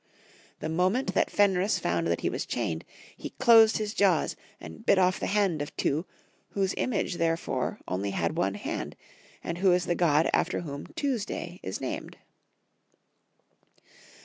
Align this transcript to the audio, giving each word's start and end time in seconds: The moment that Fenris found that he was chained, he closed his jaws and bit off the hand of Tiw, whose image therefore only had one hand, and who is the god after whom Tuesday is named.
The 0.61 0.67
moment 0.67 1.13
that 1.13 1.29
Fenris 1.29 1.77
found 1.77 2.07
that 2.07 2.21
he 2.21 2.29
was 2.31 2.47
chained, 2.47 2.85
he 3.15 3.29
closed 3.37 3.77
his 3.77 3.93
jaws 3.93 4.35
and 4.59 4.83
bit 4.83 4.97
off 4.97 5.19
the 5.19 5.27
hand 5.27 5.61
of 5.61 5.77
Tiw, 5.77 6.05
whose 6.53 6.73
image 6.75 7.17
therefore 7.17 7.79
only 7.87 8.09
had 8.09 8.35
one 8.35 8.55
hand, 8.55 8.95
and 9.43 9.59
who 9.59 9.71
is 9.73 9.85
the 9.85 9.93
god 9.93 10.27
after 10.33 10.61
whom 10.61 10.87
Tuesday 10.95 11.59
is 11.61 11.79
named. 11.79 12.17